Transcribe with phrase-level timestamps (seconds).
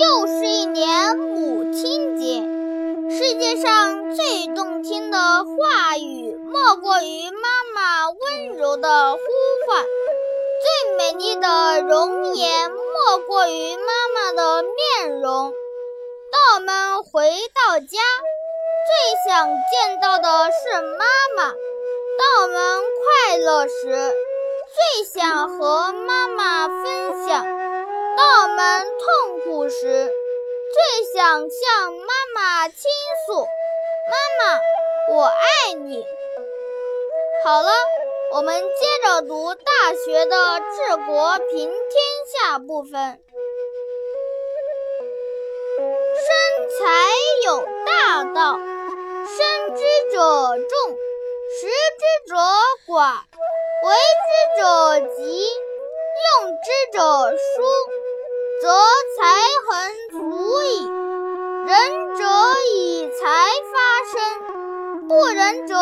[0.00, 2.40] 又是一年母亲节，
[3.10, 9.18] 世界上最动听的话语莫过于妈妈温柔的呼
[9.66, 9.84] 唤，
[10.62, 15.52] 最美丽的容颜莫过于妈妈的面容。
[16.30, 17.32] 当我们回
[17.66, 17.98] 到家，
[18.86, 21.04] 最想见到的是妈
[21.36, 21.54] 妈；
[22.18, 22.82] 当我们
[23.26, 24.14] 快乐时，
[24.94, 27.44] 最想和妈妈分享；
[28.18, 28.58] 当我们
[28.98, 32.76] 痛苦时，最想向妈妈倾
[33.24, 33.46] 诉。
[34.10, 34.60] 妈妈，
[35.14, 36.04] 我爱你。
[37.44, 37.70] 好了，
[38.32, 41.78] 我们接着读《大学》的治国平天
[42.26, 43.22] 下部分。
[46.26, 46.84] 生财
[47.44, 50.90] 有大道，生之者众，
[51.60, 52.34] 食之者
[52.88, 53.20] 寡，
[53.84, 53.94] 为
[54.26, 54.66] 之者
[55.14, 55.46] 急，
[56.42, 56.98] 用之者
[57.30, 57.62] 疏，
[58.60, 58.68] 则
[59.16, 59.22] 才
[59.66, 59.70] 恒
[60.10, 60.90] 足矣。
[61.66, 62.24] 仁者
[62.74, 63.20] 以财
[63.72, 63.76] 发
[64.10, 64.16] 身，
[65.06, 65.74] 不仁者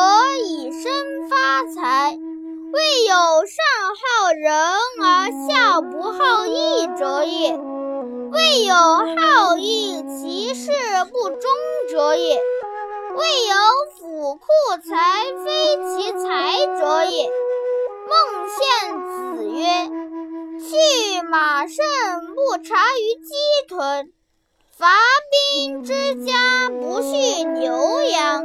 [0.45, 2.19] 以身发财。
[2.73, 3.15] 未有
[3.47, 3.57] 上
[3.97, 4.53] 好仁
[5.01, 5.07] 而
[5.49, 7.59] 下不好义者也。
[8.33, 10.71] 未有好义其事
[11.11, 11.51] 不忠
[11.89, 12.39] 者也，
[13.17, 13.57] 未有
[13.97, 14.47] 府库
[14.87, 14.97] 财
[22.59, 23.35] 察于鸡
[23.69, 24.13] 豚，
[24.77, 24.87] 伐
[25.31, 28.45] 兵之家不畜牛羊，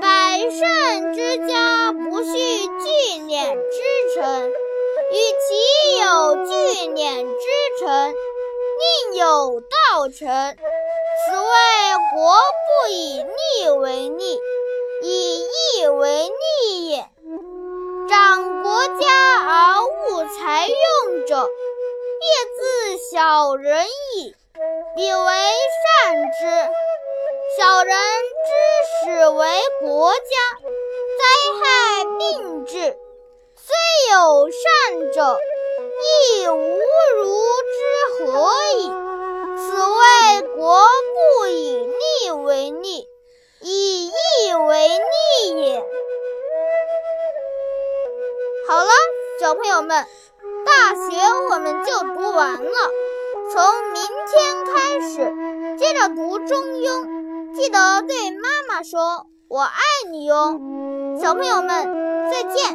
[0.00, 4.50] 百胜之家不畜聚敛之臣。
[5.12, 6.52] 与其有聚
[6.92, 7.44] 敛之
[7.80, 8.14] 臣。”
[8.82, 11.46] 宁有道臣，此谓
[12.14, 12.34] 国
[12.66, 14.40] 不以利为利，
[15.02, 16.28] 以义为
[16.64, 17.06] 利也。
[18.08, 19.04] 长国家
[19.44, 21.48] 而务财用者，
[23.10, 23.86] 小人
[24.16, 24.36] 矣。
[24.94, 25.32] 彼为
[25.82, 26.38] 善之。
[27.58, 27.96] 小人
[28.46, 28.50] 之
[29.10, 30.20] 始为国家，
[31.18, 31.22] 灾
[31.58, 32.96] 害并至，
[33.56, 33.74] 虽
[34.12, 35.38] 有善者，
[36.38, 36.78] 亦无
[37.16, 37.24] 如
[37.72, 38.88] 之何矣。
[39.58, 40.86] 此谓国
[41.38, 43.08] 不以利为利，
[43.60, 45.84] 以义为利也。
[48.68, 48.90] 好了，
[49.40, 50.06] 小朋友们，
[50.72, 51.18] 大学
[51.50, 52.90] 我们就读完了。
[53.52, 53.62] 从
[53.92, 57.04] 明天开始，接着读《中庸》，
[57.54, 60.58] 记得对妈妈说“我爱你”哟。
[61.20, 62.74] 小朋友们，再见。